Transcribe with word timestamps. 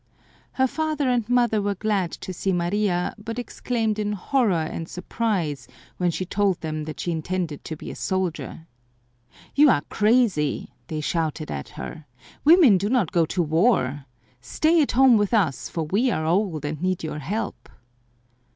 Her 0.53 0.65
father 0.65 1.07
and 1.11 1.29
mother 1.29 1.61
were 1.61 1.75
glad 1.75 2.09
to 2.13 2.33
see 2.33 2.51
Maria, 2.53 3.13
but 3.19 3.37
exclaimed 3.37 3.99
in 3.99 4.13
horror 4.13 4.63
and 4.63 4.89
surprise 4.89 5.67
when 5.97 6.09
she 6.09 6.25
told 6.25 6.59
them 6.61 6.85
that 6.85 6.99
she 6.99 7.11
intended 7.11 7.63
to 7.65 7.75
be 7.75 7.91
a 7.91 7.95
soldier. 7.95 8.65
"You 9.53 9.69
are 9.69 9.83
crazy," 9.89 10.73
they 10.87 11.01
shouted 11.01 11.51
at 11.51 11.69
her. 11.77 12.07
"Women 12.43 12.79
do 12.79 12.89
not 12.89 13.11
go 13.11 13.27
to 13.27 13.43
war! 13.43 14.05
Stay 14.41 14.81
at 14.81 14.93
home 14.93 15.17
with 15.17 15.35
us, 15.35 15.69
for 15.69 15.83
we 15.83 16.09
are 16.09 16.25
old 16.25 16.65
and 16.65 16.81
need 16.81 17.03
your 17.03 17.19
help." 17.19 17.69